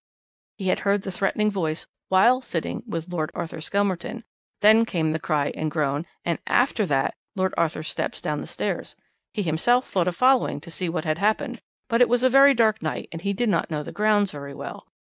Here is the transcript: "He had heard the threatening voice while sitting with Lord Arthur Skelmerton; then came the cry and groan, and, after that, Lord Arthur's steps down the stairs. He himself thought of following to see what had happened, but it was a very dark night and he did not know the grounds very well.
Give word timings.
"He 0.57 0.69
had 0.69 0.79
heard 0.79 1.03
the 1.03 1.11
threatening 1.11 1.51
voice 1.51 1.85
while 2.09 2.41
sitting 2.41 2.81
with 2.87 3.09
Lord 3.09 3.29
Arthur 3.35 3.61
Skelmerton; 3.61 4.23
then 4.61 4.83
came 4.83 5.11
the 5.11 5.19
cry 5.19 5.51
and 5.53 5.69
groan, 5.69 6.07
and, 6.25 6.39
after 6.47 6.87
that, 6.87 7.13
Lord 7.35 7.53
Arthur's 7.55 7.89
steps 7.89 8.19
down 8.19 8.41
the 8.41 8.47
stairs. 8.47 8.95
He 9.31 9.43
himself 9.43 9.87
thought 9.87 10.07
of 10.07 10.15
following 10.15 10.59
to 10.61 10.71
see 10.71 10.89
what 10.89 11.05
had 11.05 11.19
happened, 11.19 11.61
but 11.87 12.01
it 12.01 12.09
was 12.09 12.23
a 12.23 12.29
very 12.29 12.55
dark 12.55 12.81
night 12.81 13.09
and 13.11 13.21
he 13.21 13.31
did 13.31 13.49
not 13.49 13.69
know 13.69 13.83
the 13.83 13.91
grounds 13.91 14.31
very 14.31 14.55
well. 14.55 14.87